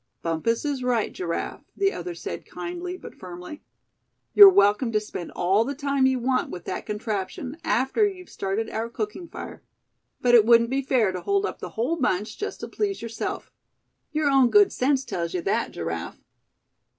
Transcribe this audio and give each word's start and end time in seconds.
"Bumpus 0.23 0.65
is 0.65 0.81
right, 0.83 1.13
Giraffe," 1.13 1.69
the 1.77 1.91
other 1.93 2.15
said, 2.15 2.43
kindly 2.43 2.97
but 2.97 3.13
firmly. 3.13 3.61
"You're 4.33 4.49
welcome 4.49 4.91
to 4.93 4.99
spend 4.99 5.29
all 5.33 5.63
the 5.63 5.75
time 5.75 6.07
you 6.07 6.17
want 6.17 6.49
with 6.49 6.65
that 6.65 6.87
contraption, 6.87 7.55
after 7.63 8.07
you've 8.07 8.27
started 8.31 8.67
our 8.67 8.89
cooking 8.89 9.27
fire; 9.27 9.61
but 10.19 10.33
it 10.33 10.43
wouldn't 10.43 10.71
be 10.71 10.81
fair 10.81 11.11
to 11.11 11.21
hold 11.21 11.45
up 11.45 11.59
the 11.59 11.69
whole 11.77 11.97
bunch 11.97 12.39
just 12.39 12.61
to 12.61 12.67
please 12.67 13.03
yourself. 13.03 13.51
Your 14.11 14.27
own 14.31 14.49
good 14.49 14.73
sense 14.73 15.05
tells 15.05 15.35
you 15.35 15.41
that, 15.43 15.69
Giraffe." 15.69 16.19